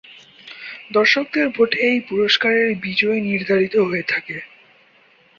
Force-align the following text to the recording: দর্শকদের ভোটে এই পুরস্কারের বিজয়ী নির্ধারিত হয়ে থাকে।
দর্শকদের 0.91 1.47
ভোটে 1.49 1.77
এই 1.87 1.97
পুরস্কারের 2.09 2.69
বিজয়ী 2.83 3.19
নির্ধারিত 3.21 3.75
হয়ে 3.81 4.05
থাকে। 4.07 4.37